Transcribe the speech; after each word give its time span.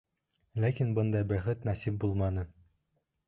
Ләкин 0.63 0.95
бындай 0.99 1.27
бәхет 1.33 1.69
насип 1.71 1.99
булманы. 2.05 2.47